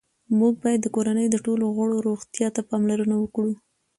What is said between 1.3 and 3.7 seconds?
د ټولو غړو روغتیا ته پاملرنه وکړو